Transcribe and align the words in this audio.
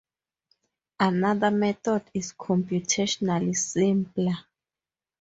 Another 0.99 1.51
method 1.51 2.09
is 2.15 2.33
computationally 2.33 3.55
simpler. 3.55 4.33